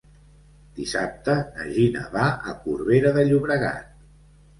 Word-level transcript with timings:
Dissabte 0.77 1.35
na 1.57 1.65
Gina 1.75 2.05
va 2.15 2.23
a 2.53 2.55
Corbera 2.63 3.13
de 3.19 3.27
Llobregat. 3.29 3.93